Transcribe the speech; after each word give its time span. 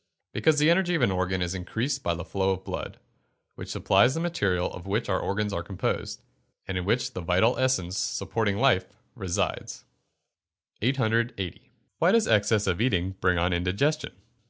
_Because 0.32 0.58
the 0.58 0.70
energy 0.70 0.94
of 0.94 1.02
an 1.02 1.10
organ 1.10 1.42
is 1.42 1.54
increased 1.54 2.02
by 2.02 2.14
the 2.14 2.24
flow 2.24 2.52
of 2.52 2.64
blood, 2.64 2.98
which 3.54 3.68
supplies 3.68 4.14
the 4.14 4.20
material 4.20 4.72
of 4.72 4.86
which 4.86 5.10
our 5.10 5.20
organs 5.20 5.52
are 5.52 5.62
composed, 5.62 6.22
and 6.66 6.78
in 6.78 6.86
which 6.86 7.12
the 7.12 7.20
vital 7.20 7.58
essence, 7.58 7.98
supporting 7.98 8.56
life, 8.56 8.88
resides. 9.14 9.84
880. 10.80 11.70
_Why 12.00 12.12
does 12.12 12.26
excess 12.26 12.66
in 12.66 12.80
eating 12.80 13.10
bring 13.20 13.36
on 13.36 13.52
indigestion? 13.52 14.12